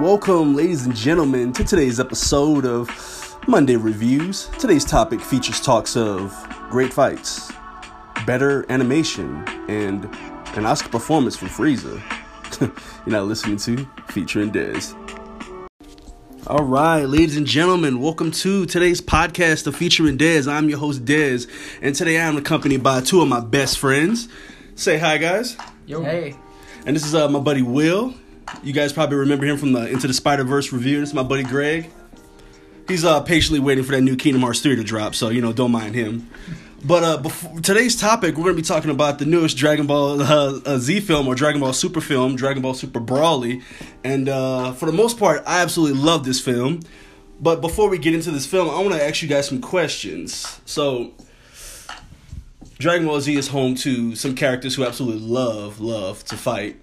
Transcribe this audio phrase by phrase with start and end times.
[0.00, 2.88] Welcome, ladies and gentlemen, to today's episode of
[3.46, 4.46] Monday Reviews.
[4.58, 6.34] Today's topic features talks of
[6.70, 7.52] great fights,
[8.24, 10.06] better animation, and
[10.56, 12.00] an Oscar performance from Frieza.
[12.60, 14.96] You're not listening to Featuring Dez.
[16.46, 20.50] All right, ladies and gentlemen, welcome to today's podcast of Featuring Dez.
[20.50, 21.46] I'm your host, Dez,
[21.82, 24.28] and today I am accompanied by two of my best friends.
[24.74, 25.58] Say hi, guys.
[25.84, 26.02] Yo.
[26.02, 26.34] Hey.
[26.86, 28.14] And this is uh, my buddy Will.
[28.62, 31.00] You guys probably remember him from the Into the Spider Verse review.
[31.00, 31.90] This is my buddy Greg.
[32.88, 35.52] He's uh, patiently waiting for that new Kingdom Hearts 3 to drop, so you know,
[35.52, 36.28] don't mind him.
[36.84, 40.20] But uh, before, today's topic, we're going to be talking about the newest Dragon Ball
[40.22, 43.62] uh, Z film or Dragon Ball Super film, Dragon Ball Super Broly.
[44.02, 46.80] And uh, for the most part, I absolutely love this film.
[47.40, 50.60] But before we get into this film, I want to ask you guys some questions.
[50.64, 51.12] So,
[52.78, 56.80] Dragon Ball Z is home to some characters who absolutely love, love to fight.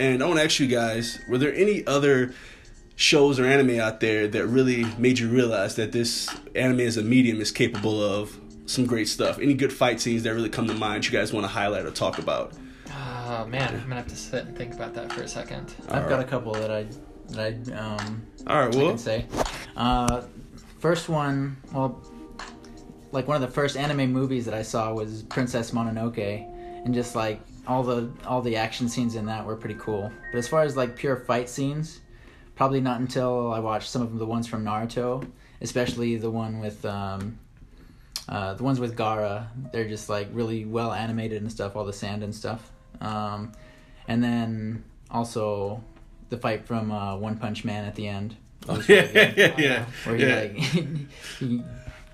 [0.00, 2.32] And I want to ask you guys, were there any other
[2.96, 7.02] shows or anime out there that really made you realize that this anime as a
[7.02, 8.34] medium is capable of
[8.64, 9.38] some great stuff?
[9.38, 11.90] Any good fight scenes that really come to mind you guys want to highlight or
[11.90, 12.54] talk about?
[12.88, 15.74] Oh man, I'm gonna have to sit and think about that for a second.
[15.90, 16.86] I've got a couple that I
[17.32, 19.26] that I um All right, I can say.
[19.76, 20.22] Uh,
[20.78, 22.02] first one, well,
[23.12, 27.14] like one of the first anime movies that I saw was Princess Mononoke, and just
[27.14, 27.40] like
[27.70, 30.10] all the all the action scenes in that were pretty cool.
[30.32, 32.00] But as far as like pure fight scenes,
[32.56, 35.24] probably not until I watched some of the ones from Naruto,
[35.60, 37.38] especially the one with um,
[38.28, 39.46] uh, the ones with Gaara.
[39.72, 42.72] They're just like really well animated and stuff, all the sand and stuff.
[43.00, 43.52] Um,
[44.08, 45.84] and then also
[46.28, 48.36] the fight from uh, One Punch Man at the end.
[48.66, 50.34] Was yeah, really yeah, yeah, Where he yeah.
[50.40, 50.52] like
[51.38, 51.62] he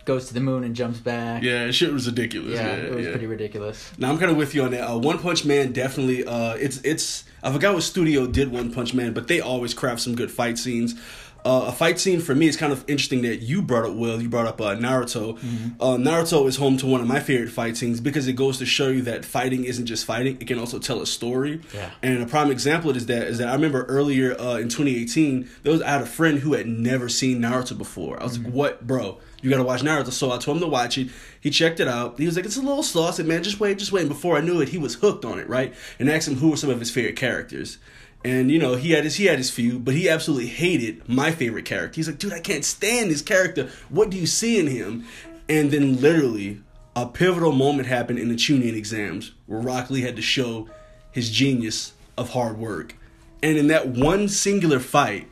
[0.06, 1.42] goes to the moon and jumps back.
[1.42, 2.54] yeah, shit was ridiculous.
[2.54, 3.10] Yeah, Yeah, it was yeah.
[3.10, 3.92] pretty ridiculous.
[3.98, 4.88] Now I'm kind of with you on that.
[4.90, 6.24] Uh, One Punch Man definitely.
[6.24, 7.24] Uh, it's it's.
[7.42, 10.56] I forgot what studio did One Punch Man, but they always craft some good fight
[10.58, 10.94] scenes.
[11.44, 13.94] Uh, a fight scene for me is kind of interesting that you brought up.
[13.94, 15.38] Will you brought up uh, Naruto?
[15.78, 18.66] Uh, Naruto is home to one of my favorite fight scenes because it goes to
[18.66, 21.60] show you that fighting isn't just fighting; it can also tell a story.
[21.72, 21.90] Yeah.
[22.02, 25.70] And a prime example is that is that I remember earlier uh, in 2018, there
[25.72, 28.18] was I had a friend who had never seen Naruto before.
[28.20, 29.20] I was like, "What, bro?
[29.46, 31.08] You got to watch Naruto." So I told him to watch it.
[31.40, 32.18] He checked it out.
[32.18, 34.08] He was like, "It's a little slow." I said, "Man, just wait, just wait." And
[34.08, 35.72] before I knew it, he was hooked on it, right?
[36.00, 37.78] And asked him who were some of his favorite characters.
[38.24, 41.30] And you know he had his he had his few, but he absolutely hated my
[41.30, 41.94] favorite character.
[41.94, 43.70] He's like, dude, I can't stand this character.
[43.88, 45.06] What do you see in him?
[45.48, 46.60] And then literally
[46.96, 50.68] a pivotal moment happened in the Chunin exams where Rock Lee had to show
[51.12, 52.96] his genius of hard work.
[53.44, 55.28] And in that one singular fight,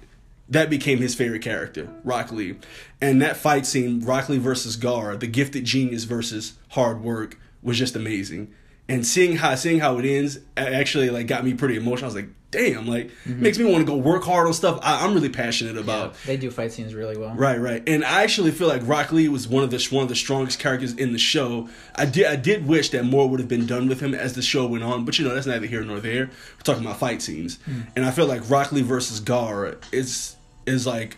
[0.54, 2.56] that became his favorite character, Rock Lee.
[3.00, 7.76] And that fight scene, Rock Lee versus Gaara, the gifted genius versus hard work, was
[7.76, 8.54] just amazing.
[8.88, 12.04] And seeing how seeing how it ends actually like got me pretty emotional.
[12.04, 13.42] I was like, damn, like mm-hmm.
[13.42, 16.14] makes me want to go work hard on stuff I, I'm really passionate about.
[16.26, 17.34] They do fight scenes really well.
[17.34, 17.82] Right, right.
[17.88, 20.60] And I actually feel like Rock Lee was one of the one of the strongest
[20.60, 21.68] characters in the show.
[21.96, 24.42] I did I did wish that more would have been done with him as the
[24.42, 26.26] show went on, but you know that's neither here nor there.
[26.26, 27.86] We're talking about fight scenes, mm.
[27.96, 30.36] and I feel like Rock Lee versus Gaara is
[30.66, 31.16] is like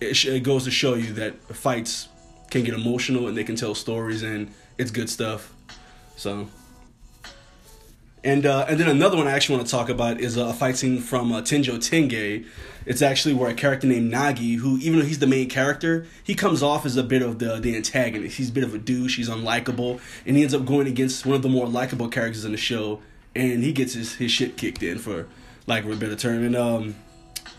[0.00, 2.08] it, sh- it goes to show you that fights
[2.50, 5.52] can get emotional and they can tell stories and it's good stuff.
[6.16, 6.48] So.
[8.22, 10.76] And uh, and then another one I actually want to talk about is a fight
[10.76, 12.46] scene from uh, Tenjo Tenge.
[12.84, 16.34] It's actually where a character named Nagi, who even though he's the main character, he
[16.34, 18.36] comes off as a bit of the the antagonist.
[18.36, 19.16] He's a bit of a douche.
[19.16, 22.52] He's unlikable, and he ends up going against one of the more likable characters in
[22.52, 23.00] the show,
[23.34, 25.26] and he gets his his shit kicked in for
[25.66, 26.44] like a better term.
[26.44, 26.96] And um,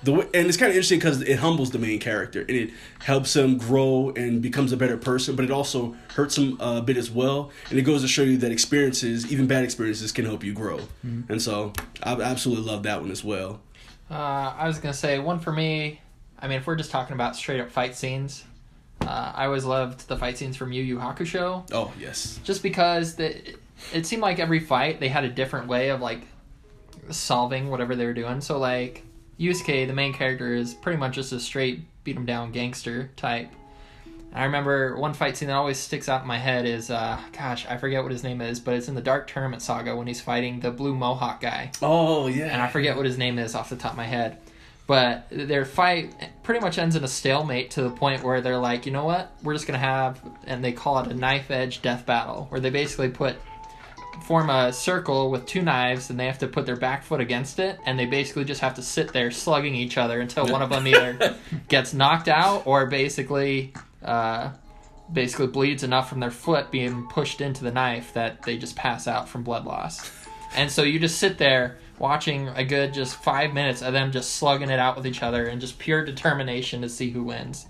[0.03, 2.71] the way, and it's kind of interesting because it humbles the main character and it
[2.99, 6.97] helps him grow and becomes a better person, but it also hurts him a bit
[6.97, 7.51] as well.
[7.69, 10.79] And it goes to show you that experiences, even bad experiences, can help you grow.
[11.03, 13.61] And so I absolutely love that one as well.
[14.09, 16.01] Uh, I was gonna say one for me.
[16.39, 18.43] I mean, if we're just talking about straight up fight scenes,
[19.01, 23.15] uh, I always loved the fight scenes from Yu Yu Hakusho, Oh yes, just because
[23.15, 23.55] the,
[23.93, 26.21] it seemed like every fight they had a different way of like
[27.09, 28.41] solving whatever they were doing.
[28.41, 29.03] So like
[29.41, 33.49] Yusuke, the main character, is pretty much just a straight beat 'em down gangster type.
[34.33, 37.65] I remember one fight scene that always sticks out in my head is, uh, gosh,
[37.67, 40.21] I forget what his name is, but it's in the Dark Tournament Saga when he's
[40.21, 41.71] fighting the Blue Mohawk guy.
[41.81, 44.37] oh yeah, and I forget what his name is off the top of my head.
[44.87, 48.85] But their fight pretty much ends in a stalemate to the point where they're like,
[48.85, 49.31] you know what?
[49.43, 52.69] We're just gonna have, and they call it a knife edge death battle, where they
[52.69, 53.35] basically put
[54.23, 57.59] form a circle with two knives, and they have to put their back foot against
[57.59, 60.69] it, and they basically just have to sit there slugging each other until one of
[60.69, 61.35] them either
[61.67, 63.73] gets knocked out or basically.
[64.03, 64.51] Uh,
[65.13, 69.07] basically bleeds enough from their foot being pushed into the knife that they just pass
[69.07, 70.09] out from blood loss.
[70.55, 74.35] And so you just sit there watching a good just five minutes of them just
[74.35, 77.67] slugging it out with each other and just pure determination to see who wins.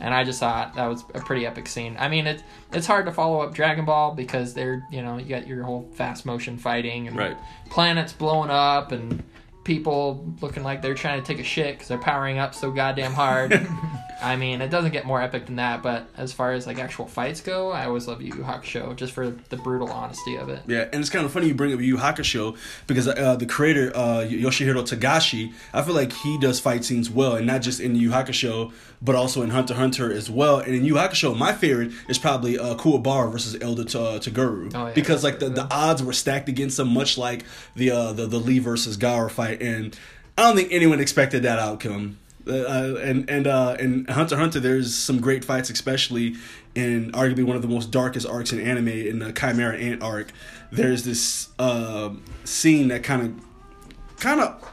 [0.00, 1.94] And I just thought that was a pretty epic scene.
[2.00, 2.42] I mean, it's
[2.72, 5.88] it's hard to follow up Dragon Ball because they're you know you got your whole
[5.92, 7.36] fast motion fighting and Right.
[7.70, 9.22] planets blowing up and
[9.64, 13.12] people looking like they're trying to take a shit because they're powering up so goddamn
[13.12, 13.66] hard.
[14.22, 15.82] I mean, it doesn't get more epic than that.
[15.82, 19.12] But as far as like actual fights go, I always love Yu Yu Hakusho just
[19.12, 20.62] for the brutal honesty of it.
[20.66, 22.56] Yeah, and it's kind of funny you bring up Yu Yu Hakusho
[22.86, 27.34] because uh, the creator uh, Yoshihiro Togashi, I feel like he does fight scenes well,
[27.36, 28.72] and not just in Yu Yu Hakusho,
[29.02, 30.58] but also in Hunter Hunter as well.
[30.58, 34.18] And in Yu Yu Hakusho, my favorite is probably uh, Kuwabara versus Elder T- uh,
[34.20, 34.92] Toguro Oh, yeah.
[34.94, 37.44] because like the, the odds were stacked against him, much like
[37.74, 39.98] the uh, the the Lee versus Gaara fight, and
[40.36, 42.18] I don't think anyone expected that outcome.
[42.46, 46.34] Uh, and and uh, in Hunter Hunter, there's some great fights, especially
[46.74, 50.30] in arguably one of the most darkest arcs in anime, in the Chimera Ant arc.
[50.70, 52.10] There's this uh,
[52.44, 54.72] scene that kind of, kind of,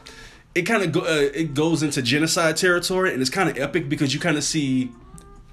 [0.54, 3.88] it kind of go, uh, it goes into genocide territory, and it's kind of epic
[3.88, 4.90] because you kind of see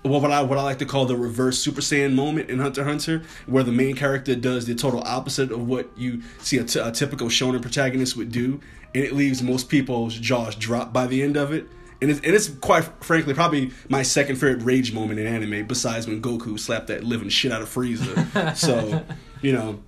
[0.03, 2.83] well, what I what I like to call the reverse Super Saiyan moment in Hunter
[2.83, 6.79] Hunter, where the main character does the total opposite of what you see a, t-
[6.79, 8.61] a typical shonen protagonist would do,
[8.95, 11.67] and it leaves most people's jaws dropped by the end of it.
[12.01, 16.07] And it's, and it's quite frankly probably my second favorite rage moment in anime, besides
[16.07, 18.55] when Goku slapped that living shit out of Frieza.
[18.57, 19.03] so,
[19.41, 19.79] you know,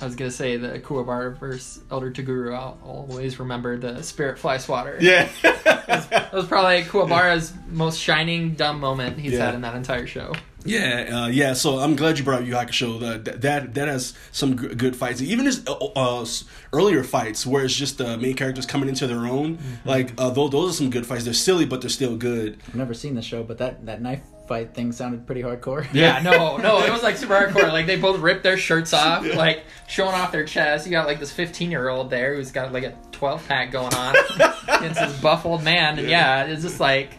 [0.00, 2.54] I was gonna say the Kuwabara versus Elder Toguro.
[2.54, 4.96] I'll always remember the Spirit Fly Swatter.
[5.00, 9.46] yeah, That was probably Kuwabara's most shining dumb moment he's Yeah.
[9.46, 10.32] had in that entire show.
[10.64, 11.52] Yeah, uh, yeah.
[11.54, 13.00] So I'm glad you brought up Yu Yu Hakusho.
[13.00, 15.20] That that that has some g- good fights.
[15.20, 16.26] Even his uh, uh,
[16.72, 19.58] earlier fights, where it's just the main characters coming into their own.
[19.84, 21.24] Like uh, those, those are some good fights.
[21.24, 22.60] They're silly, but they're still good.
[22.68, 25.86] I've never seen the show, but that, that knife fight thing sounded pretty hardcore.
[25.92, 27.72] Yeah, no, no, it was like super hardcore.
[27.72, 30.86] Like they both ripped their shirts off, like showing off their chest.
[30.86, 33.94] You got like this 15 year old there who's got like a 12 pack going
[33.94, 34.14] on
[34.68, 37.10] against this buff old man, and yeah, it's just like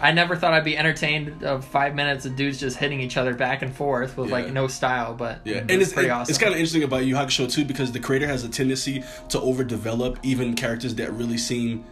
[0.00, 3.32] I never thought I'd be entertained of five minutes of dudes just hitting each other
[3.34, 4.34] back and forth with Yeah.
[4.34, 6.30] like no style, but Yeah, and it's pretty it- awesome.
[6.30, 9.02] it's kind of interesting about Yu Yu Hakusho too because the creator has a tendency
[9.30, 11.84] to overdevelop even characters that really seem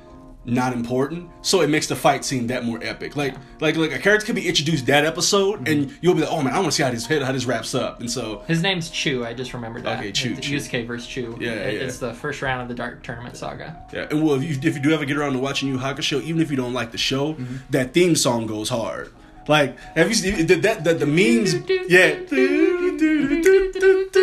[0.44, 1.30] not important.
[1.42, 3.14] So it makes the fight seem that more epic.
[3.16, 6.42] Like like like a character could be introduced that episode, and you'll be like, oh
[6.42, 8.00] man, I want to see how this how this wraps up.
[8.00, 9.24] And so His name's Chu.
[9.24, 9.98] I just remembered that.
[10.00, 10.56] Okay, Chu, It's Chu.
[10.56, 11.36] Yusuke versus Chu.
[11.40, 11.80] Yeah, It- yeah.
[11.82, 13.76] It's the first round of the Dark Tournament Saga.
[13.92, 16.20] Yeah, and well, if you, if you do ever get around to watching Yu Hakusho,
[16.22, 17.56] even if you don't like the show, Mm-hmm.
[17.70, 19.12] that theme song goes hard.
[19.48, 20.62] Like, have you seen that?
[20.62, 21.54] That the, the memes?
[21.88, 22.18] Yeah.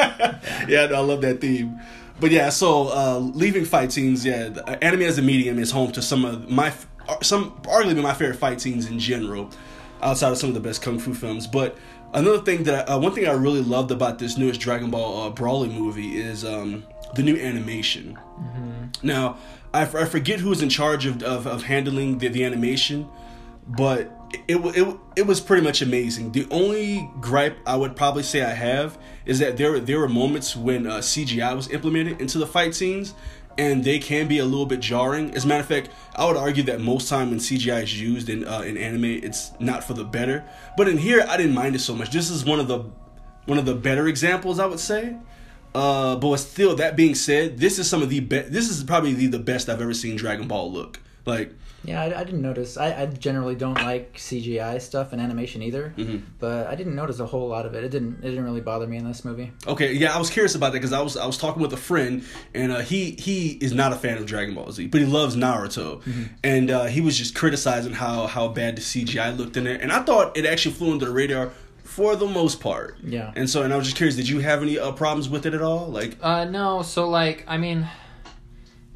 [0.68, 1.78] yeah, I love that theme.
[2.20, 5.70] But yeah, so uh, leaving fight scenes, yeah, the, uh, anime as a medium is
[5.70, 6.72] home to some of my
[7.08, 9.50] uh, some arguably my favorite fight scenes in general,
[10.02, 11.46] outside of some of the best kung fu films.
[11.46, 11.76] But
[12.12, 15.28] another thing that I, uh, one thing I really loved about this newest Dragon Ball
[15.28, 16.84] uh, Broly movie is um,
[17.14, 18.18] the new animation.
[19.02, 19.38] Now,
[19.72, 23.08] I, f- I forget who's in charge of, of, of handling the, the animation,
[23.66, 26.32] but it, it, it was pretty much amazing.
[26.32, 30.54] The only gripe I would probably say I have is that there, there were moments
[30.56, 33.14] when uh, CGI was implemented into the fight scenes,
[33.58, 35.34] and they can be a little bit jarring.
[35.34, 38.28] As a matter of fact, I would argue that most time when CGI is used
[38.28, 40.44] in, uh, in anime, it's not for the better.
[40.76, 42.10] But in here, I didn't mind it so much.
[42.10, 42.84] This is one of the
[43.46, 45.16] one of the better examples, I would say.
[45.74, 48.52] Uh, but still, that being said, this is some of the best.
[48.52, 51.00] This is probably the, the best I've ever seen Dragon Ball look.
[51.26, 52.76] Like, Yeah, I, I didn't notice.
[52.76, 56.18] I, I generally don't like CGI stuff and animation either, Mm-hmm.
[56.38, 57.82] but I didn't notice a whole lot of it.
[57.84, 58.18] It didn't.
[58.22, 59.50] It didn't really bother me in this movie.
[59.66, 61.78] okay, yeah, I was curious about that because I was I was talking with a
[61.78, 62.22] friend,
[62.54, 65.36] and uh, he he is not a fan of Dragon Ball Z, but he loves
[65.36, 66.02] Naruto,
[66.44, 69.90] and uh, he was just criticizing how how bad the CGI looked in there, and
[69.90, 71.50] I thought it actually flew under the radar
[71.82, 72.98] for the most part.
[73.02, 73.32] Yeah.
[73.34, 75.54] And so, and I was just curious, did you have any uh, problems with it
[75.54, 75.88] at all?
[75.88, 76.82] Like, Uh, no.
[76.82, 77.88] So like, I mean,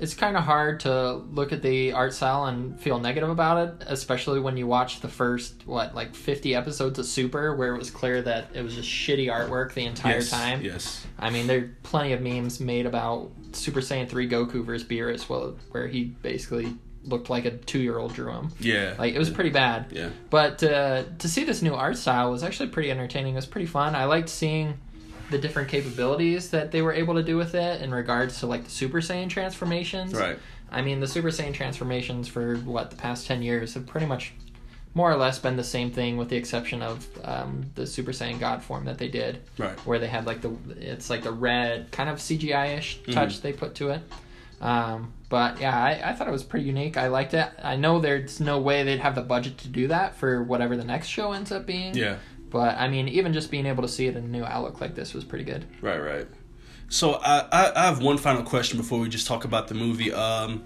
[0.04, 3.86] it's kind of hard to look at the art style and feel negative about it,
[3.88, 7.90] especially when you watch the first what like fifty episodes of Super, where it was
[7.90, 10.60] clear that it was just shitty artwork the entire yes, time.
[10.62, 14.86] yes, I mean, there are plenty of memes made about Super Saiyan 3 Goku versus
[14.86, 18.50] Beerus, well, where he basically looked like a two year old drew him.
[18.60, 19.86] yeah, Like, it was pretty bad.
[19.90, 23.34] yeah, But uh, to see this new art style was actually pretty entertaining.
[23.34, 23.94] It was pretty fun.
[23.94, 24.78] I liked seeing
[25.30, 28.64] the different capabilities that they were able to do with it in regards to like
[28.64, 30.14] the Super Saiyan transformations.
[30.14, 30.38] right,
[30.70, 34.32] I mean, the Super Saiyan transformations for what the past ten years have pretty much,
[34.94, 38.38] more or less, been the same thing, with the exception of um, the Super Saiyan
[38.38, 39.78] God form that they did, right.
[39.86, 43.52] where they had like the it's like the red kind of CGI ish touch they
[43.52, 44.02] put to it.
[44.60, 46.96] Um, but yeah, I, I thought it was pretty unique.
[46.96, 47.50] I liked it.
[47.62, 50.84] I know there's no way they'd have the budget to do that for whatever the
[50.84, 51.94] next show ends up being.
[51.94, 52.16] Yeah.
[52.54, 54.94] But I mean, even just being able to see it in a new outlook like
[54.94, 55.66] this was pretty good.
[55.80, 56.28] Right, right.
[56.88, 60.12] So I, I I have one final question before we just talk about the movie.
[60.12, 60.64] Um,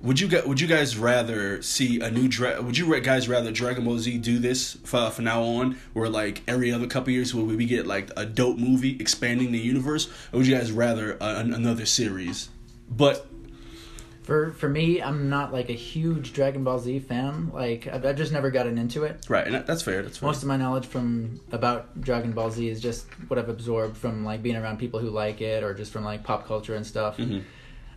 [0.00, 3.52] would you guys would you guys rather see a new dra- would you guys rather
[3.52, 7.32] Dragon Ball Z do this for for now on, where like every other couple years
[7.32, 11.12] where we get like a dope movie expanding the universe, or would you guys rather
[11.20, 12.48] a, another series?
[12.90, 13.24] But
[14.24, 17.50] For for me, I'm not like a huge Dragon Ball Z fan.
[17.52, 19.26] Like I've, I've just never gotten into it.
[19.28, 20.02] right, and that's fair.
[20.02, 20.26] That's fair.
[20.26, 24.24] Most of my knowledge from about Dragon Ball Z is just what I've absorbed from
[24.24, 27.18] like being around people who like it, or just from like pop culture and stuff.
[27.18, 27.42] Mhm.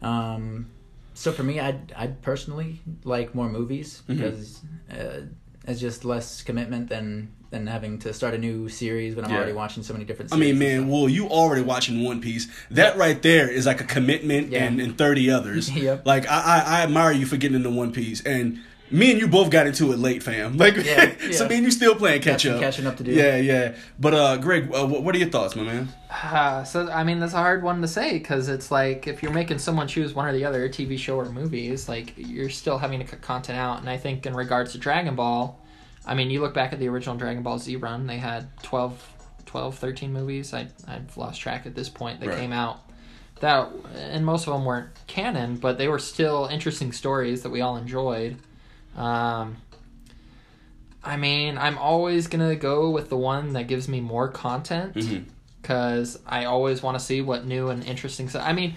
[0.01, 0.67] Um,
[1.13, 4.15] so for me, I'd I'd personally like more movies Mhm.
[4.17, 5.21] because uh,
[5.65, 9.37] it's just less commitment than than having to start a new series when I'm Yeah.
[9.37, 10.33] already watching so many different.
[10.33, 10.89] I mean, man, stuff.
[10.91, 12.47] well, you already watching One Piece.
[12.71, 14.63] That right there is like a commitment Yeah.
[14.65, 15.69] and, and thirty others.
[15.75, 16.05] Yep.
[16.05, 18.59] Like I, I, I admire you for getting into One Piece, and
[18.89, 20.57] me and you both got into it late, fam.
[20.63, 21.49] Like, Yeah, so yeah.
[21.49, 22.61] me and you still playing catch some up.
[22.61, 23.11] catching up to do.
[23.11, 23.75] Yeah, yeah.
[23.99, 25.89] But uh, Greg, uh, what, what are your thoughts, my man?
[26.09, 29.33] Uh, so I mean that's a hard one to say because it's like if you're
[29.33, 32.99] making someone choose one or the other, TV show or movies, like you're still having
[32.99, 33.79] to cut content out.
[33.81, 35.59] And I think in regards to Dragon Ball,
[36.07, 39.13] I mean you look back at the original Dragon Ball Z run, they had 12,
[39.45, 40.53] 12 13 movies.
[40.53, 42.37] I I've lost track at this point They Right.
[42.39, 42.79] came out.
[43.41, 47.61] That and most of them weren't canon, but they were still interesting stories that we
[47.61, 48.37] all enjoyed.
[48.95, 49.57] Um,
[51.03, 54.95] I mean, I'm always gonna go with the one that gives me more content
[55.61, 58.43] because I always want to see what new and interesting stuff.
[58.45, 58.73] I mean,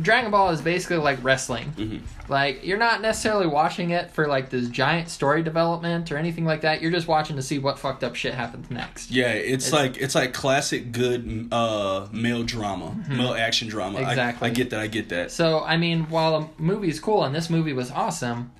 [0.00, 1.72] Dragon Ball is basically like wrestling.
[1.76, 2.00] Mhm.
[2.28, 6.60] Like you're not necessarily watching it for like this giant story development or anything like
[6.60, 6.80] that.
[6.82, 9.10] You're just watching to see what fucked up shit happens next.
[9.10, 13.98] Yeah, it's, It's- like it's like classic good uh male drama, male action drama.
[13.98, 14.10] I- Mm-hmm.
[14.10, 14.48] Exactly.
[14.48, 14.80] I, get that.
[14.80, 15.30] I get that.
[15.32, 18.52] So I mean, while the movie's cool and this movie was awesome,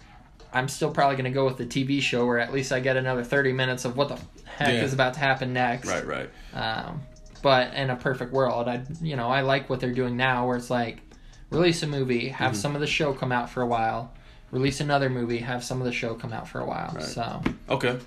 [0.53, 3.23] I'm still probably gonna go with the TV show where at least I get another
[3.23, 4.19] 30 minutes of what the
[4.57, 4.83] heck Yeah.
[4.83, 5.89] is about to happen next.
[5.89, 6.31] Right, right.
[6.55, 7.03] Um,
[7.43, 10.57] but in a perfect world, I you know I like what they're doing now, where
[10.57, 10.99] it's like
[11.51, 12.61] release a movie, have Mm-hmm.
[12.61, 14.13] some of the show come out for a while,
[14.51, 16.93] release another movie, have some of the show come out for a while.
[16.95, 17.05] Right.
[17.05, 17.99] So Okay.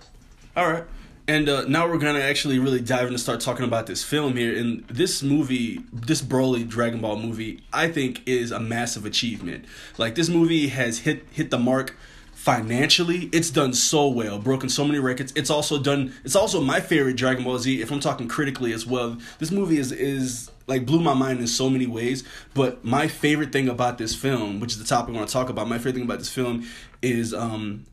[0.56, 0.84] All right.
[1.26, 4.36] And uh, now we're gonna actually really dive in and start talking about this film
[4.36, 4.58] here.
[4.58, 9.64] And this movie, this Broly Dragon Ball movie, I think is a massive achievement.
[9.98, 11.96] Like this movie has hit hit the mark
[12.34, 13.30] financially.
[13.32, 15.32] It's done so well, broken so many records.
[15.34, 16.14] It's also done.
[16.26, 17.82] It's also my favorite Dragon Ball Z.
[17.82, 21.48] If I'm talking critically as well, this movie is is like blew my mind in
[21.48, 22.24] so many ways.
[22.54, 25.50] But my favorite thing about this film, which is the topic I want to talk
[25.50, 26.68] about, my favorite thing about this film
[27.02, 27.86] is um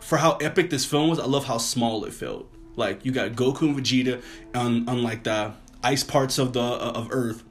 [0.00, 2.50] for how epic this film was, I love how small it felt.
[2.76, 4.22] Like you got Goku and Vegeta
[4.54, 7.42] on on like the ice parts of the uh, of Earth,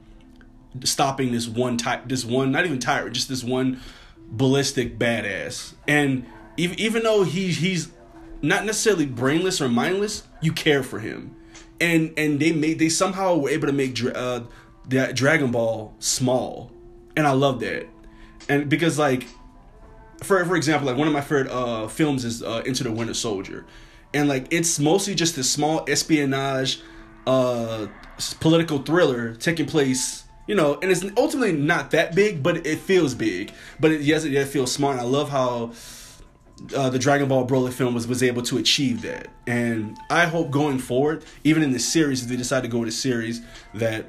[0.84, 3.80] stopping this one type, this one not even tyrant, just this one
[4.28, 5.74] ballistic badass.
[5.86, 7.90] And even even though he he's
[8.42, 11.34] not necessarily brainless or mindless, you care for him.
[11.80, 14.40] And and they made they somehow were able to make uh,
[14.88, 16.70] that Dragon Ball small,
[17.16, 17.86] and I love that.
[18.48, 19.26] And because like
[20.22, 23.14] for for example, like one of my favorite uh, films is uh, Into the Winter
[23.14, 23.66] Soldier,
[24.14, 26.80] and like it's mostly just this small espionage,
[27.26, 27.86] uh,
[28.40, 30.24] political thriller taking place.
[30.46, 33.52] You know, and it's ultimately not that big, but it feels big.
[33.80, 34.92] But it, yes, it, it feels smart.
[34.92, 35.72] And I love how
[36.74, 39.28] uh, the Dragon Ball Broly film was was able to achieve that.
[39.46, 42.88] And I hope going forward, even in the series, if they decide to go with
[42.88, 43.42] a series,
[43.74, 44.06] that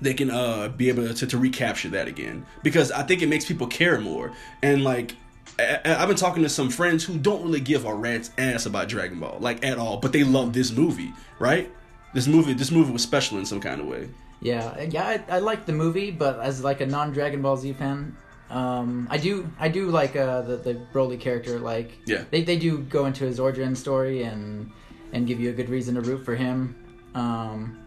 [0.00, 2.44] they can uh be able to, to recapture that again.
[2.62, 4.32] Because I think it makes people care more.
[4.62, 5.16] And like
[5.58, 8.88] I, I've been talking to some friends who don't really give a rat's ass about
[8.88, 9.98] Dragon Ball like at all.
[9.98, 11.70] But they love this movie right?
[12.14, 14.08] This movie this movie was special in some kind of way.
[14.40, 17.72] Yeah, yeah, I, I like the movie, but as like a non Dragon Ball Z
[17.74, 18.16] fan,
[18.52, 21.58] um, I do I do like uh, the the Broly character.
[21.58, 22.24] Like, Yeah.
[22.30, 24.70] they they do go into his origin story and
[25.12, 26.76] and give you a good reason to root for him.
[27.14, 27.78] Um,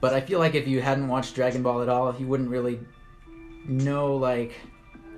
[0.00, 2.80] but I feel like if you hadn't watched Dragon Ball at all, you wouldn't really
[3.66, 4.54] know like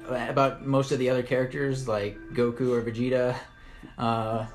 [0.08, 3.34] about most of the other characters like Goku or Vegeta.
[3.98, 4.46] Uh,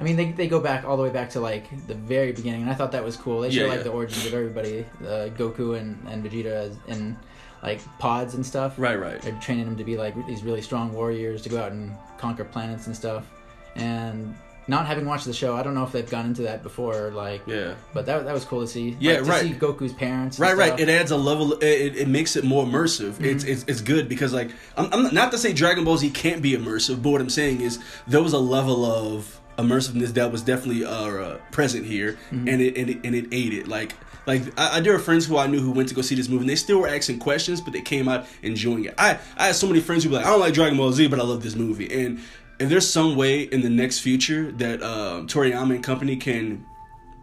[0.00, 2.62] I mean, they, they go back all the way back to like the very beginning,
[2.62, 3.40] and I thought that was cool.
[3.40, 3.84] They show Yeah, like yeah.
[3.84, 7.16] the origins of everybody, uh, Goku and, and Vegeta as, in
[7.64, 8.74] like pods and stuff.
[8.78, 11.72] right right They're training them to be like these really strong warriors to go out
[11.72, 13.26] and conquer planets and stuff.
[13.74, 14.36] And
[14.68, 17.42] not having watched the show, I don't know if they've gone into that before, like,
[17.46, 18.96] yeah but that, that was cool to see.
[19.00, 19.42] Yeah, Like, to right.
[19.42, 20.38] see Goku's parents.
[20.38, 20.78] Right, right.
[20.78, 21.54] It adds a level.
[21.54, 23.20] It, it, makes it more immersive.
[23.20, 23.52] It's, mm-hmm.
[23.52, 26.52] it's it's good because like I'm, I'm not to say Dragon Ball Z can't be
[26.52, 30.84] immersive, but what I'm saying is there was a level of immersiveness that was definitely
[30.84, 33.94] uh, uh present here, and it and it and it aided like.
[34.26, 36.30] Like I, I there are friends who I knew who went to go see this
[36.30, 38.94] movie, and they still were asking questions, but they came out enjoying it.
[38.96, 41.08] I I had so many friends who were like, I don't like Dragon Ball Z,
[41.08, 41.92] but I love this movie.
[41.92, 42.20] And
[42.58, 46.64] if there's some way in the next future that uh, Toriyama and company can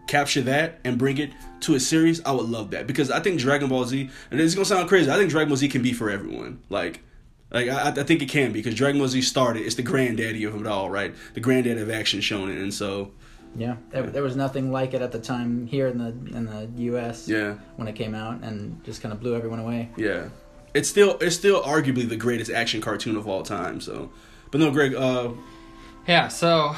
[0.08, 3.40] capture that and bring it to a series, I would love that because I think
[3.40, 5.94] Dragon Ball Z, and it's gonna sound crazy, I think Dragon Ball Z can be
[5.94, 6.62] for everyone.
[6.70, 7.02] Like,
[7.52, 9.62] like I, I think it can be because Dragon Ball Z started.
[9.66, 11.14] It's the granddaddy of it all, right?
[11.34, 13.12] The granddaddy of action shonen, and so
[13.56, 16.70] Yeah, there, there was nothing like it at the time here in the in the
[16.84, 17.28] U.S.
[17.28, 19.90] yeah, when it came out, and just kind of blew everyone away.
[19.98, 20.30] yeah.
[20.74, 23.82] It's still it's still arguably the greatest action cartoon of all time.
[23.82, 24.10] So,
[24.52, 24.96] but no, Greg.
[24.96, 25.32] Uh,
[26.08, 26.76] Yeah, so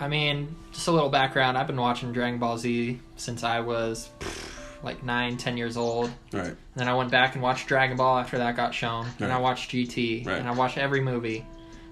[0.00, 1.58] I mean, just a little background.
[1.58, 4.51] I've been watching Dragon Ball Z since I was pff,
[4.82, 6.10] like nine, ten years old.
[6.32, 6.46] Right.
[6.46, 9.06] And then I went back and watched Dragon Ball after that got shown.
[9.20, 10.26] And I watched GT.
[10.26, 10.38] Right.
[10.38, 11.44] And I watched every movie.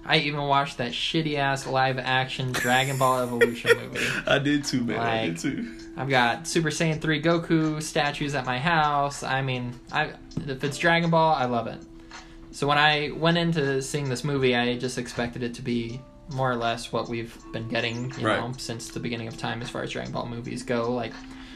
[0.03, 4.03] I even watched that shitty ass live action Dragon Ball Evolution movie.
[4.25, 4.99] I did too, man.
[4.99, 5.77] I did too.
[5.95, 9.21] I've got Super Saiyan 3 Goku statues at my house.
[9.21, 10.13] I mean, I
[10.47, 11.79] if it's Dragon Ball, I love it.
[12.51, 16.01] So when I went into seeing this movie, I just expected it to be
[16.33, 18.39] more or less what we've been getting, you Right.
[18.39, 20.91] know, since the beginning of time as far as Dragon Ball movies go.
[20.93, 21.13] Like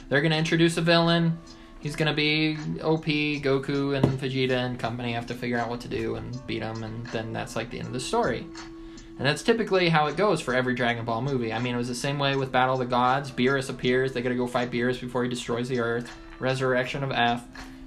[0.10, 1.38] they're to introduce a villain.
[1.80, 5.88] He's to be OP, Goku and Vegeta and company have to figure out what to
[5.88, 8.48] do and beat him and then that's like the end of the story.
[9.18, 11.54] And that's typically how it goes for every Dragon Ball movie.
[11.54, 13.32] I mean, it was the same way with Battle of the Gods.
[13.32, 16.12] Beerus appears, they gotta go fight Beerus before he destroys the Earth.
[16.40, 17.46] Resurrection of F.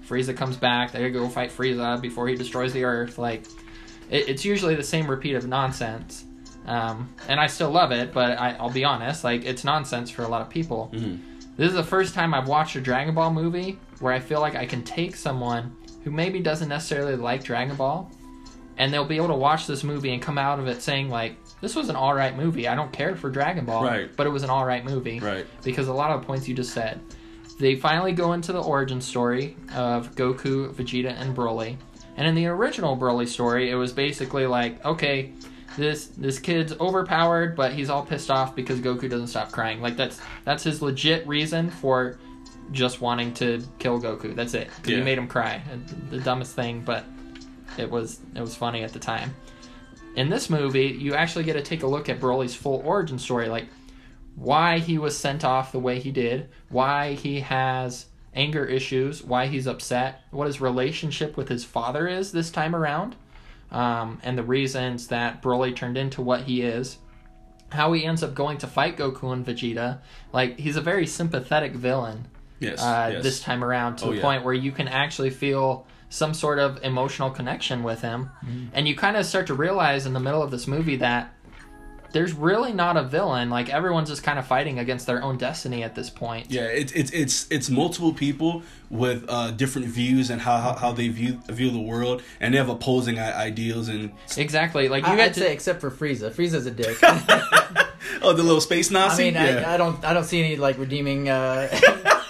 [0.08, 3.18] Frieza comes back, they gotta go fight Frieza before he destroys the Earth.
[3.18, 3.44] Like,
[4.10, 6.24] it, it's usually the same repeat of nonsense.
[6.66, 10.22] Um, and I still love it, but I, I'll be honest, like, it's nonsense for
[10.22, 10.90] a lot of people.
[10.94, 11.18] Mhm.
[11.58, 14.54] This is the first time I've watched a Dragon Ball movie where I feel like
[14.54, 18.10] I can take someone who maybe doesn't necessarily like Dragon Ball
[18.76, 21.34] and they'll be able to watch this movie and come out of it saying like
[21.60, 22.68] this was an all right movie.
[22.68, 24.16] I don't care for Dragon Ball, Right.
[24.16, 25.44] but it was an all right movie Right.
[25.64, 27.00] because a lot of the points you just said.
[27.58, 31.76] They finally go into the origin story of Goku, Vegeta, and Broly.
[32.16, 35.32] And in the original Broly story, it was basically like, okay,
[35.78, 39.80] this this kid's overpowered, but he's all pissed off because Goku doesn't stop crying.
[39.80, 42.18] Like that's that's his legit reason for
[42.72, 44.34] just wanting to kill Goku.
[44.34, 44.68] That's it.
[44.84, 44.96] Yeah.
[44.96, 45.62] he made him cry.
[45.72, 45.76] Uh,
[46.10, 47.04] the dumbest thing, but
[47.78, 49.34] it was it was funny at the time.
[50.16, 53.48] In this movie, you actually get to take a look at Broly's full origin story,
[53.48, 53.68] like
[54.34, 59.46] why he was sent off the way he did, why he has anger issues, why
[59.46, 63.16] he's upset, what his relationship with his father is this time around,
[63.70, 66.98] um, and the reasons that Broly turned into what he is.
[67.70, 69.98] How he ends up going to fight Goku and Vegeta.
[70.32, 72.26] Like, he's a very sympathetic villain
[72.60, 72.82] Yes.
[72.82, 73.22] uh, yes.
[73.22, 74.22] this time around to Oh, the yeah.
[74.22, 78.30] point where you can actually feel some sort of emotional connection with him.
[78.42, 78.66] Mm-hmm.
[78.72, 81.34] And you kind of start to realize in the middle of this movie that
[82.12, 83.50] there's really not a villain.
[83.50, 86.50] Like everyone's just kind of fighting against their own destiny at this point.
[86.50, 90.92] Yeah, it's it's it's it's multiple people with uh, different views and how, how how
[90.92, 94.88] they view view the world, and they have opposing ideals and Exactly.
[94.88, 96.30] Like you I, get I'd to say except for Frieza.
[96.30, 96.96] Frieza's a dick.
[98.22, 99.24] oh, the little space Nazi.
[99.24, 99.64] I mean, yeah.
[99.70, 101.68] I, I don't, I don't see any like redeeming uh,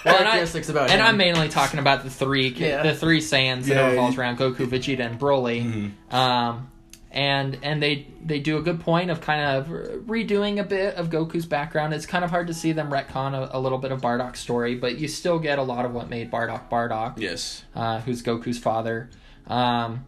[0.05, 1.07] Well, and I- characteristics about and him.
[1.07, 2.83] I'm mainly talking about the three Yeah.
[2.83, 5.91] the three Saiyans that Yeah, revolves around Goku, Vegeta, and Broly.
[6.11, 6.13] Mhm.
[6.13, 6.69] Um,
[7.11, 9.67] and and they they do a good point of kind of
[10.05, 11.93] redoing a bit of Goku's background.
[11.93, 14.75] It's kind of hard to see them retcon a, a little bit of Bardock's story,
[14.75, 17.63] but you still get a lot of what made Bardock Bardock, yes.
[17.75, 19.09] uh, who's Goku's father.
[19.47, 20.05] Um,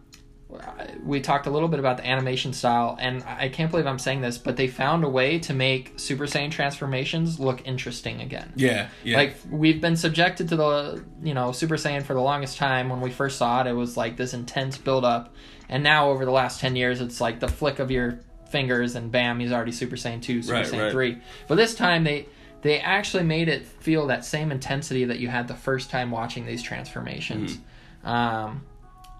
[1.02, 4.20] we talked a little bit about the animation style, and I can't believe I'm saying
[4.20, 8.52] this, but they found a way to make Super Saiyan transformations look interesting again.
[8.56, 8.88] Yeah.
[9.02, 9.16] Yeah.
[9.16, 12.90] Like we've been subjected to the you know Super Saiyan for the longest time.
[12.90, 15.34] When we first saw it, it was like this intense build up,
[15.72, 19.10] and now over the last ten years, it's like the flick of your fingers and
[19.10, 20.92] bam, he's already Super Saiyan two, Super Right, Saiyan right.
[20.92, 21.18] three.
[21.48, 22.28] But this time they
[22.60, 26.44] they actually made it feel that same intensity that you had the first time watching
[26.44, 27.56] these transformations.
[27.56, 28.06] Mm-hmm.
[28.06, 28.64] Um,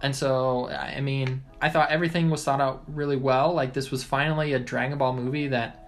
[0.03, 3.55] and so I mean, I thought everything was thought out really well.
[3.55, 5.82] Like this was finally a Dragon Ball movie that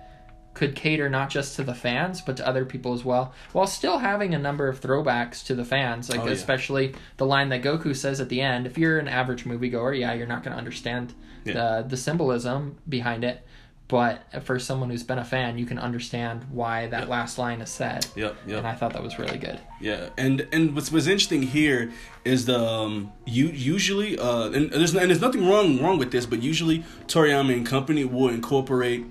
[0.54, 3.98] could cater not just to the fans but to other people as well while still
[3.98, 6.32] having a number of throwbacks to the fans like Oh, yeah.
[6.32, 10.12] especially the line that goku says at the end if you're an average moviegoer yeah
[10.14, 11.12] you're not going to understand
[11.44, 11.54] Yeah.
[11.82, 13.44] the, the symbolism behind it
[13.86, 17.08] but for someone who's been a fan you can understand why that Yep.
[17.08, 18.34] last line is said Yep.
[18.46, 18.58] Yep.
[18.58, 21.92] and i thought that was really good Yeah, and and what's what's interesting here
[22.24, 26.24] is the um, you usually uh, and there's and there's nothing wrong wrong with this,
[26.26, 29.04] but usually Toriyama and company will incorporate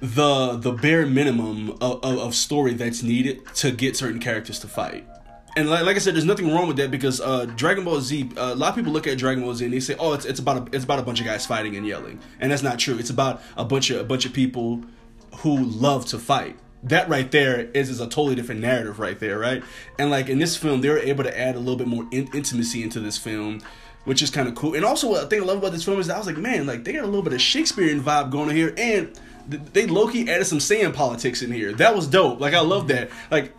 [0.00, 4.68] the the bare minimum of, of, of story that's needed to get certain characters to
[4.68, 5.06] fight.
[5.56, 8.30] And like, like I said, there's nothing wrong with that because uh, Dragon Ball Z.
[8.36, 10.24] Uh, a lot of people look at Dragon Ball Z and they say, "Oh, it's
[10.24, 12.78] it's about a, it's about a bunch of guys fighting and yelling," and that's not
[12.78, 12.96] true.
[12.98, 14.82] It's about a bunch of a bunch of people
[15.38, 16.56] who love to fight.
[16.84, 19.64] That right there is is a totally different narrative right there, right?
[19.98, 22.28] And like in this film, they were able to add a little bit more in-
[22.32, 23.60] intimacy into this film
[24.04, 24.74] which is kind of cool.
[24.74, 26.66] And also, what I think I love about this film is I was like, man,
[26.66, 29.12] like they got a little bit of Shakespearean vibe going on here, and
[29.48, 31.72] they low key added some sand politics in here.
[31.72, 32.40] That was dope.
[32.40, 33.10] Like I love that.
[33.30, 33.54] Like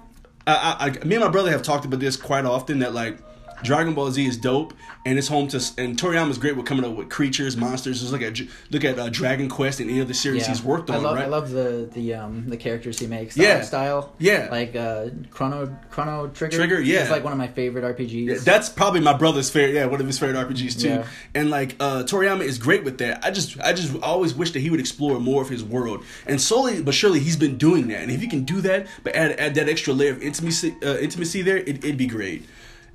[0.46, 2.80] I, I, I, me and my brother have talked about this quite often.
[2.80, 3.18] That like
[3.64, 4.74] Dragon Ball Z is dope,
[5.06, 8.00] and it's home to and Toriyama's great with coming up with creatures, monsters.
[8.00, 8.40] Just look at
[8.72, 10.98] look at uh, Dragon Quest and any of the series he's worked on.
[10.98, 11.26] I love, right?
[11.26, 13.36] I love the the um the characters he makes.
[13.36, 13.62] The Yeah.
[13.62, 14.14] style.
[14.20, 14.48] Yeah.
[14.52, 16.58] Like uh Chrono Chrono Trigger.
[16.58, 17.02] Trigger, yeah.
[17.02, 18.26] It's like one of my favorite RPGs.
[18.28, 19.76] Yeah, that's probably my brother's favorite.
[19.76, 20.88] Yeah, one of his favorite RPGs too.
[20.90, 21.06] Yeah.
[21.34, 23.24] And like uh, Toriyama is great with that.
[23.26, 26.04] I just, I just always wish that he would explore more of his world.
[26.26, 28.02] And slowly but surely, he's been doing that.
[28.02, 30.98] And if he can do that, but add add that extra layer of intimacy, uh,
[30.98, 32.46] intimacy there, it, it'd be great.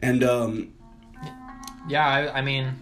[0.05, 0.73] And um,
[1.89, 2.73] Yeah, I, I mean,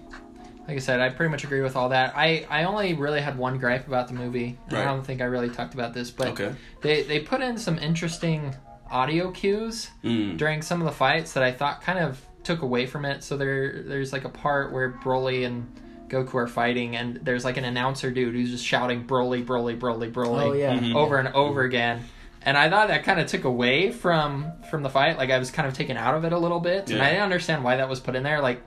[0.66, 2.14] like I said, I pretty much agree with all that.
[2.16, 4.58] I, I only really had one gripe about the movie.
[4.70, 4.80] Right.
[4.82, 6.52] I don't think I really talked about this, but Okay.
[6.82, 8.54] they they put in some interesting
[8.90, 10.37] audio cues Mm.
[10.37, 13.22] during some of the fights that I thought kind of took away from it.
[13.22, 15.66] So there there's like a part where Broly and
[16.08, 20.12] Goku are fighting, and there's like an announcer dude who's just shouting Broly, Broly, Broly,
[20.12, 20.78] Broly Oh yeah.
[20.78, 20.94] Mhm.
[20.94, 22.02] over and over again.
[22.44, 25.16] And I thought that kind of took away from from the fight.
[25.16, 27.22] Like I was kind of taken out of it a little bit, and I didn't
[27.22, 28.40] understand why that was put in there.
[28.40, 28.61] Like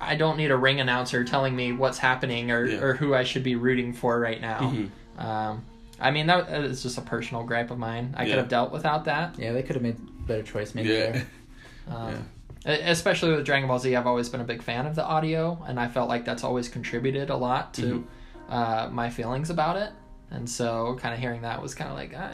[0.00, 2.80] I don't need a ring announcer telling me what's happening or, Yeah.
[2.80, 4.58] or who I should be rooting for right now.
[4.60, 4.90] Mhm.
[5.24, 5.64] Um,
[6.00, 8.14] I mean that is just a personal gripe of mine.
[8.16, 8.30] I Yeah.
[8.30, 9.38] could have dealt without that.
[9.38, 11.26] Yeah, they could have made a better choice maybe yeah, there.
[11.90, 12.26] Um,
[12.66, 15.80] Especially with Dragon Ball Z, I've always been a big fan of the audio, and
[15.80, 18.06] I felt like that's always contributed a lot to
[18.50, 19.90] uh, my feelings about it.
[20.30, 22.28] And so, kind of hearing that was kind of like, uh,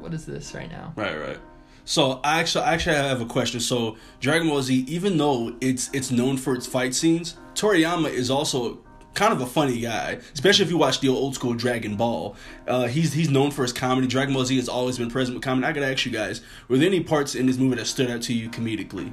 [0.00, 0.92] what is this right now?
[0.96, 1.38] right, right.
[1.84, 3.58] So I actually, I actually have a question.
[3.58, 8.30] So Dragon Ball Z, even though it's it's known for its fight scenes, Toriyama is
[8.30, 8.78] also
[9.14, 12.36] kind of a funny guy, especially if you watch the old school Dragon Ball.
[12.68, 14.06] Uh, he's he's known for his comedy.
[14.06, 15.66] Dragon Ball Z has always been present with comedy.
[15.66, 18.22] I gotta ask you guys, were there any parts in this movie that stood out
[18.22, 19.12] to you comedically?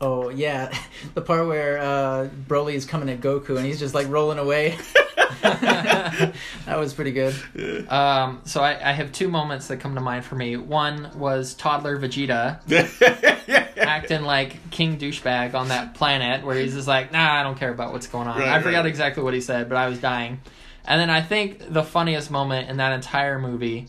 [0.00, 0.76] Oh yeah,
[1.14, 4.76] the part where uh, Broly is coming at Goku and he's just like rolling away.
[5.42, 7.34] that was pretty good.
[7.88, 10.56] Um, so I, I have two moments that come to mind for me.
[10.56, 12.60] One was toddler Vegeta
[13.78, 17.70] acting like King douchebag on that planet, where he's just like, "Nah, I don't care
[17.70, 18.86] about what's going on." Right, I forgot right.
[18.86, 20.40] exactly what he said, but I was dying.
[20.86, 23.88] And then I think the funniest moment in that entire movie,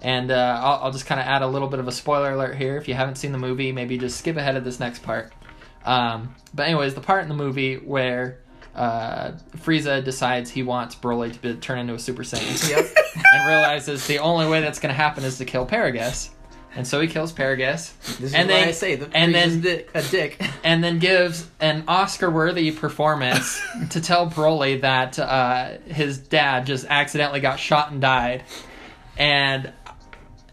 [0.00, 2.56] and uh, I'll, I'll just kind of add a little bit of a spoiler alert
[2.56, 2.76] here.
[2.76, 5.32] If you haven't seen the movie, maybe just skip ahead of this next part.
[5.84, 8.40] Um, but anyways, the part in the movie where
[8.74, 12.86] uh, Frieza decides he wants Broly to be, turn into a Super Saiyan Yep.
[13.32, 16.30] and realizes the only way that's going to happen is to kill Paragus.
[16.76, 19.60] And so he kills Paragus, This is And why then- I say the and then-
[19.60, 20.42] di- a dick.
[20.64, 27.38] and then gives an Oscar-worthy performance to tell Broly that uh, his dad just accidentally
[27.38, 28.42] got shot and died,
[29.16, 29.72] and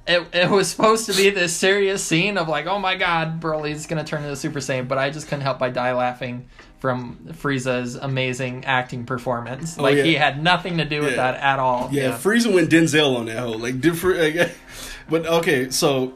[0.07, 3.87] it, it was supposed to be this serious scene of like, oh my god, Broly's
[3.87, 6.47] gonna turn into a Super Saiyan, but I just couldn't help but die laughing
[6.81, 9.77] from Frieza's amazing acting performance.
[9.77, 10.03] Oh, like yeah.
[10.03, 11.31] he had nothing to do with Yeah.
[11.31, 11.89] that at all.
[11.91, 14.35] Yeah, Frieza went Denzel on that whole like different.
[14.35, 14.51] Like,
[15.09, 16.13] but okay, so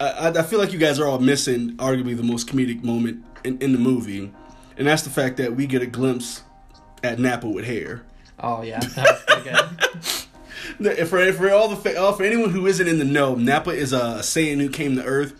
[0.00, 3.58] I, I feel like you guys are all missing arguably the most comedic moment in,
[3.58, 4.32] in the movie,
[4.78, 6.42] and that's the fact that we get a glimpse
[7.04, 8.02] at Nappa with hair.
[8.40, 11.08] Oh yeah, that was pretty good.
[11.08, 14.60] For for all the for anyone who isn't in the know, Nappa is a Saiyan
[14.60, 15.32] who came to Earth,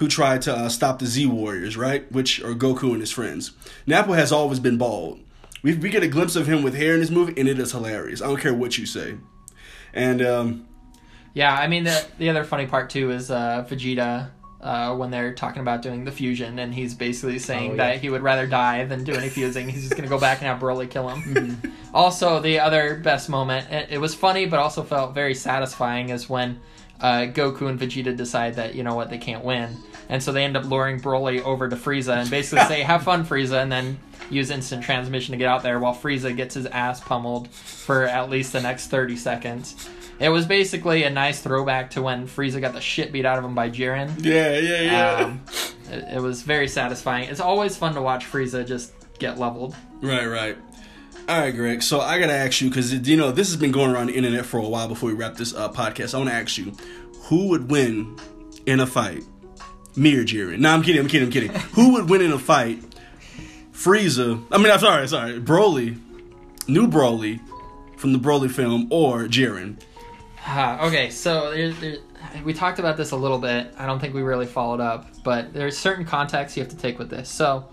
[0.00, 2.10] who tried to uh, stop the Z Warriors, right?
[2.10, 3.52] Which are Goku and his friends.
[3.86, 5.20] Nappa has always been bald.
[5.62, 7.70] We we get a glimpse of him with hair in this movie, and it is
[7.72, 8.20] hilarious.
[8.22, 9.16] I don't care what you say.
[9.94, 10.66] And um,
[11.34, 14.30] Yeah, I mean the the other funny part too is uh, Vegeta
[14.62, 17.90] uh, when they're talking about doing the fusion, and he's basically saying Oh, yeah.
[17.90, 19.68] that he would rather die than do any fusing.
[19.68, 21.22] He's just gonna go back and have Broly kill him.
[21.34, 21.70] Mm-hmm.
[21.94, 26.28] Also, the other best moment, it, it was funny but also felt very satisfying, is
[26.28, 26.60] when
[27.00, 29.76] uh, Goku and Vegeta decide that you know what they can't win,
[30.10, 33.24] and so they end up luring Broly over to Frieza and basically say, "Have fun,
[33.24, 37.00] Frieza," and then use instant transmission to get out there while Frieza gets his ass
[37.00, 39.88] pummeled for at least the next thirty seconds.
[40.18, 43.44] It was basically a nice throwback to when Frieza got the shit beat out of
[43.44, 44.22] him by Jiren.
[44.22, 45.24] yeah, yeah, yeah.
[45.24, 45.40] Um,
[45.90, 47.30] it, it was very satisfying.
[47.30, 49.74] It's always fun to watch Frieza just get leveled.
[50.02, 50.58] Right, right.
[51.28, 51.82] All right, Greg.
[51.82, 54.44] So I gotta ask you because you know this has been going around the internet
[54.44, 54.88] for a while.
[54.88, 56.72] Before we wrap this uh, podcast, I want to ask you,
[57.24, 58.16] who would win
[58.66, 59.22] in a fight?
[59.96, 60.58] Me or Jiren?
[60.58, 61.00] No, I'm kidding.
[61.00, 61.26] I'm kidding.
[61.26, 61.50] I'm kidding.
[61.72, 62.82] who would win in a fight?
[63.72, 64.42] Frieza.
[64.50, 65.08] I mean, I'm sorry.
[65.08, 65.40] Sorry.
[65.40, 66.00] Broly,
[66.68, 67.40] new Broly
[67.96, 69.80] from the Broly film, or Jiren?
[70.46, 71.96] Ah, okay, so there, there,
[72.44, 73.74] we talked about this a little bit.
[73.76, 76.98] I don't think we really followed up, but there's certain contexts you have to take
[76.98, 77.28] with this.
[77.28, 77.68] So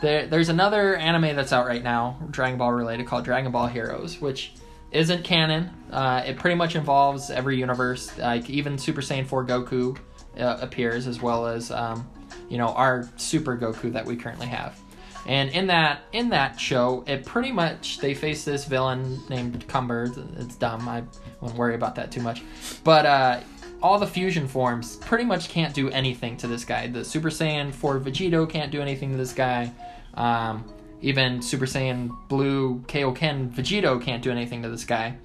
[0.00, 4.20] there, there's another anime that's out right now, Dragon Ball related, called Dragon Ball Heroes,
[4.20, 4.52] which
[4.92, 5.70] isn't canon.
[5.90, 8.16] Uh, it pretty much involves every universe.
[8.18, 9.98] Like even Super Saiyan 4 Goku
[10.38, 12.08] uh, appears, as well as um,
[12.48, 14.78] you know our Super Goku that we currently have.
[15.26, 20.12] And in that in that show, it pretty much they face this villain named Cumber.
[20.38, 20.88] It's dumb.
[20.88, 21.02] I
[21.40, 22.42] won't worry about that too much.
[22.84, 23.40] But uh,
[23.82, 26.86] all the fusion forms pretty much can't do anything to this guy.
[26.86, 29.72] The Super Saiyan 4 Vegito can't do anything to this guy.
[30.14, 30.64] Um,
[31.02, 35.16] even Super Saiyan Blue Kaioken Vegito can't do anything to this guy.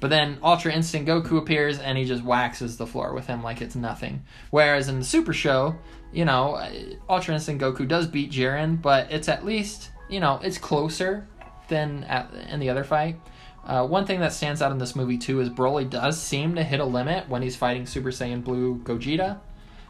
[0.00, 3.60] But then Ultra Instinct Goku appears and he just waxes the floor with him like
[3.60, 4.22] it's nothing.
[4.50, 5.76] Whereas in the Super Show,
[6.12, 6.70] you know, uh,
[7.08, 11.26] Ultra Instinct Goku does beat Jiren, but it's at least, you know, it's closer
[11.68, 13.20] than at, in the other fight.
[13.64, 16.64] Uh, one thing that stands out in this movie too is Broly does seem to
[16.64, 19.40] hit a limit when he's fighting Super Saiyan Blue Gogeta.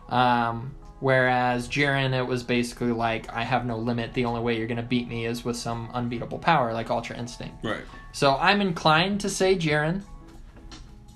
[0.09, 4.15] Um, whereas Jiren, it was basically like, I have no limit.
[4.15, 7.17] The only way you're going to beat me is with some unbeatable power like Ultra
[7.17, 7.65] Instinct.
[7.65, 7.83] Right.
[8.13, 10.03] So I'm inclined to say Jiren,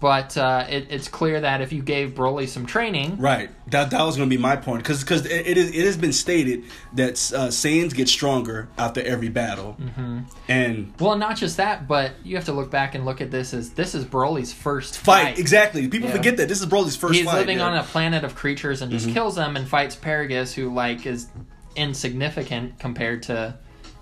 [0.03, 3.51] but uh, it, it's clear that if you gave Broly some training, Right.
[3.69, 5.97] That that was going to be my point because because it, it is it has
[5.97, 10.19] been stated that uh, Saiyans get stronger after every battle, mm-hmm.
[10.49, 13.55] and well, not just that, but you have to look back and look at this
[13.55, 15.39] as this is Broly's first fight, fight.
[15.39, 15.87] exactly.
[15.89, 16.17] People Yeah.
[16.17, 17.39] forget that this is Broly's first He's fight.
[17.39, 17.67] living yeah.
[17.67, 17.75] Mm-hmm.
[17.75, 21.29] on a planet of creatures and just kills them and fights Paragus, who like is
[21.77, 23.57] insignificant compared to.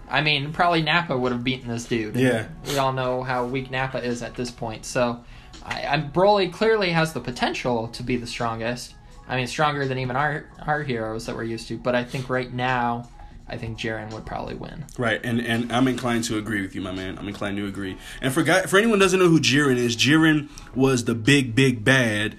[0.08, 2.16] I mean, probably Nappa would have beaten this dude.
[2.16, 2.48] Yeah.
[2.66, 4.84] we all know how weak Nappa is at this point.
[4.84, 5.22] So,
[5.64, 8.94] I, I Broly clearly has the potential to be the strongest.
[9.28, 11.78] I mean, stronger than even our our heroes that we're used to.
[11.78, 13.08] But I think right now,
[13.48, 14.84] I think Jiren would probably win.
[14.98, 17.18] Right, and and I'm inclined to agree with you, my man.
[17.18, 17.96] I'm inclined to agree.
[18.20, 21.54] And for guy, for anyone who doesn't know who Jiren is, Jiren was the big
[21.54, 22.36] big bad.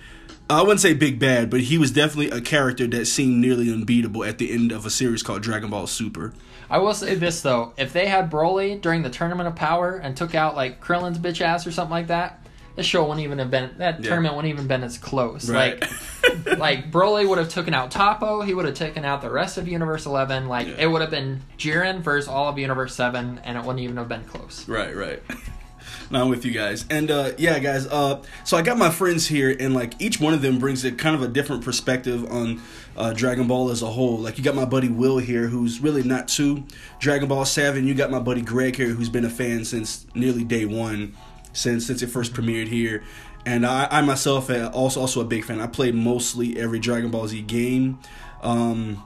[0.49, 3.71] Uh, I wouldn't say big bad, but he was definitely a character that seemed nearly
[3.71, 6.33] unbeatable at the end of a series called Dragon Ball Super.
[6.69, 10.17] I will say this though: if they had Broly during the Tournament of Power and
[10.17, 12.40] took out like Krillin's bitch ass or something like that,
[12.81, 14.09] the show wouldn't even have been that Yeah.
[14.09, 15.49] tournament wouldn't even been as close.
[15.49, 15.79] Right.
[15.79, 19.57] Like, like Broly would have taken out Topo, he would have taken out the rest
[19.57, 20.47] of Universe Eleven.
[20.47, 20.75] Like Yeah.
[20.79, 24.09] it would have been Jiren versus all of Universe Seven, and it wouldn't even have
[24.09, 24.67] been close.
[24.67, 25.21] Right, right.
[26.11, 26.85] no, I'm with you guys.
[26.89, 30.33] And uh yeah, guys, uh so I got my friends here and like each one
[30.33, 32.61] of them brings a kind of a different perspective on
[32.97, 34.17] uh Dragon Ball as a whole.
[34.17, 36.63] Like you got my buddy Will here who's really not too
[36.99, 40.05] Dragon Ball savvy, and you got my buddy Greg here who's been a fan since
[40.15, 41.15] nearly day 1
[41.53, 43.03] since since it first premiered here.
[43.45, 45.59] And I, I myself am also also a big fan.
[45.59, 47.99] I played mostly every Dragon Ball Z game.
[48.41, 49.03] Um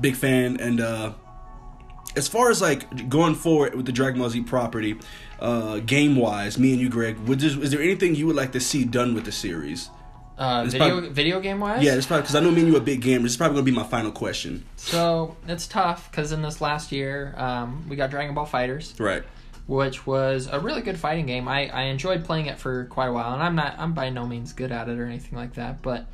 [0.00, 1.12] big fan and uh
[2.16, 4.96] as far as like going forward with the Dragon Ball Z property,
[5.40, 8.52] uh, game wise, me and you, Greg, would just, is there anything you would like
[8.52, 9.90] to see done with the series?
[10.36, 12.76] Uh, video prob- video game wise, Yeah, it's probably because I know me and you
[12.76, 13.22] are big gamers.
[13.22, 14.64] This is probably gonna be my final question.
[14.76, 18.94] So it's tough because in this last year, um, we got Dragon Ball Fighters.
[18.98, 19.22] Right.
[19.66, 21.48] Which was a really good fighting game.
[21.48, 24.26] I, I enjoyed playing it for quite a while, and I'm not I'm by no
[24.26, 26.06] means good at it or anything like that, but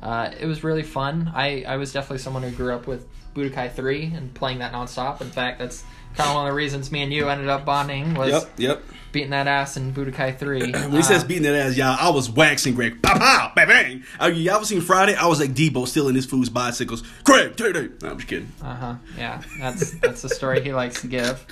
[0.00, 1.32] uh, it was really fun.
[1.34, 5.20] I, I was definitely someone who grew up with Budokai 3 and playing that nonstop.
[5.22, 5.82] In fact, that's
[6.14, 8.50] kind of one of the reasons me and you ended up bonding was Yep.
[8.58, 8.82] Yep.
[9.10, 10.60] beating that ass in Budokai 3.
[10.72, 13.02] When he says Uh, beating that ass, y'all, I was waxing Greg.
[13.02, 14.04] Pow pow, bang bang.
[14.20, 15.16] Uh, y'all ever seen Friday?
[15.16, 17.02] I was like Deebo stealing his food's bicycles.
[17.24, 18.00] Greg, take it.
[18.02, 18.52] No, I'm just kidding.
[18.62, 18.94] Uh huh.
[19.18, 21.44] Yeah, that's that's the story he likes to give.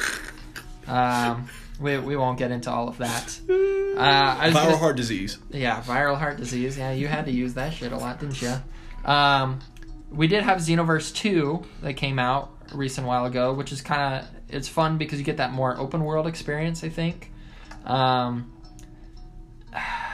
[0.87, 1.49] Um,
[1.81, 3.38] we we won't get into all of that.
[3.49, 5.38] Uh, I was Viral gonna- heart disease.
[5.51, 6.79] Yeah, viral heart disease.
[6.79, 8.55] Yeah, you had to use that shit a lot, didn't you?
[9.05, 9.61] Um,
[10.11, 14.21] we did have Xenoverse 2 that came out a recent while ago, which is kind
[14.23, 16.85] of it's fun because you get that more open world experience.
[16.85, 17.31] I think.
[17.85, 18.53] Um,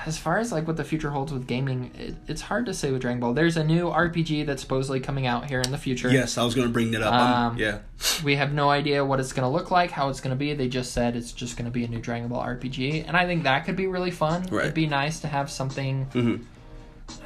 [0.09, 2.91] as far as like what the future holds with gaming, it, it's hard to say
[2.91, 3.35] with Dragon Ball.
[3.35, 6.11] There's a new RPG that's supposedly coming out here in the future.
[6.11, 7.13] Yes, I was gonna bring that up.
[7.13, 7.79] Um, yeah.
[8.25, 10.55] We have no idea what it's going to look like, how it's going to be.
[10.55, 13.27] They just said it's just going to be a new Dragon Ball RPG, and I
[13.27, 14.43] think that could be really fun.
[14.53, 14.63] Right.
[14.67, 16.45] It'd be nice to have something Mhm.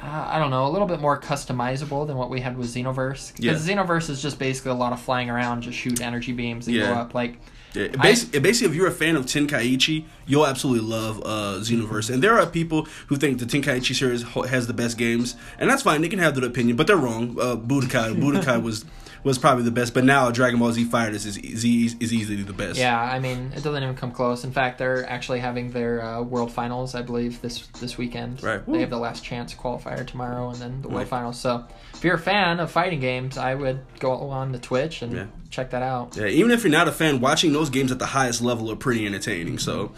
[0.01, 3.35] uh, I don't know, a little bit more customizable than what we had with Xenoverse.
[3.35, 3.75] Because Yeah.
[3.75, 6.85] Xenoverse is just basically a lot of flying around, just shoot energy beams and go
[6.93, 7.13] up.
[7.13, 7.39] Like,
[7.73, 12.13] Yeah, basically, basically, if you're a fan of Tenkaichi, you'll absolutely love uh, Xenoverse.
[12.13, 15.81] And there are people who think the Tenkaichi series has the best games, and that's
[15.81, 16.01] fine.
[16.01, 17.37] They can have their opinion, but they're wrong.
[17.39, 18.85] Uh, Budokai, Budokai was
[19.23, 21.63] was probably the best, but now Dragon Ball Z Fighters is is,
[21.99, 22.77] is easily the best.
[22.77, 24.43] yeah, I mean, it doesn't even come close.
[24.43, 28.43] In fact, they're actually having their uh, World Finals, I believe, this this weekend.
[28.43, 28.65] Right.
[28.65, 31.07] They have the last chance qualifier tomorrow, and then the World Right.
[31.07, 31.39] Finals.
[31.39, 35.13] So, if you're a fan of fighting games, I would go on to Twitch and
[35.13, 35.25] Yeah.
[35.49, 36.17] check that out.
[36.17, 38.75] Yeah, even if you're not a fan, watching those games at the highest level are
[38.75, 39.57] pretty entertaining.
[39.57, 39.91] So,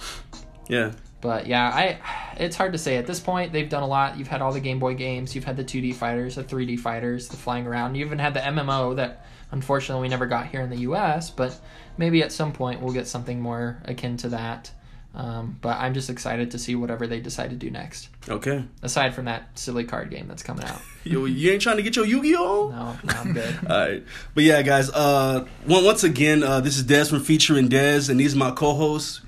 [0.67, 0.91] yeah,
[1.25, 1.97] But yeah, I
[2.38, 3.51] it's hard to say at this point.
[3.51, 4.19] They've done a lot.
[4.19, 5.33] You've had all the Game Boy games.
[5.33, 7.95] You've had the 2D fighters, the 3D fighters, the flying around.
[7.95, 11.31] You even had the MMO that unfortunately we never got here in the U.S.
[11.31, 11.59] But
[11.97, 14.69] maybe at some point we'll get something more akin to that.
[15.15, 18.09] Um, but I'm just excited to see whatever they decide to do next.
[18.29, 18.63] Okay.
[18.83, 20.79] Aside from that silly card game that's coming out.
[21.05, 22.69] Yo, you ain't trying to get your Yu-Gi-Oh?
[22.69, 23.55] No, no I'm good.
[23.67, 24.03] All right,
[24.35, 24.91] but yeah, guys.
[24.91, 29.21] Uh, once again, uh, this is Des from Featuring Des, and these are my co-hosts.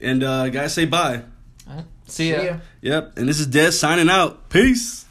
[0.00, 1.22] And uh, guys, say bye.
[1.68, 1.84] All right.
[2.06, 2.40] See ya.
[2.40, 2.56] See ya.
[2.82, 4.48] Yep, and this is Des signing out.
[4.50, 5.04] Peace.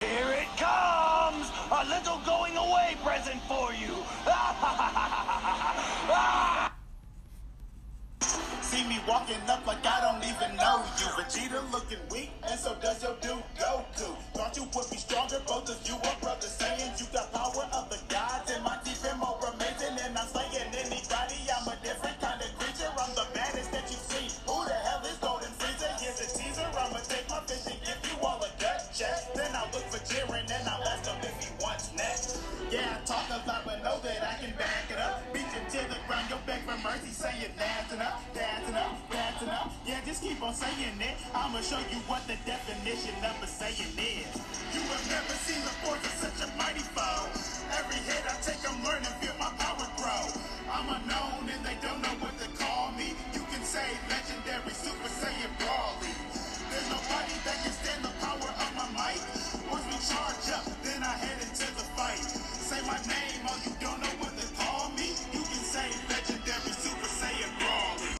[0.00, 1.50] Here it comes!
[1.70, 3.94] A little going away present for you!
[8.62, 11.06] See me walking up like I don't even know you.
[11.16, 13.14] Vegeta looking weak, and so does your